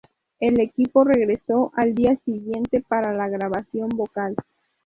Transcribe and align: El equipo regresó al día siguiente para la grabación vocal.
El 0.39 0.59
equipo 0.59 1.03
regresó 1.03 1.71
al 1.75 1.93
día 1.93 2.15
siguiente 2.25 2.81
para 2.87 3.13
la 3.13 3.29
grabación 3.29 3.89
vocal. 3.89 4.35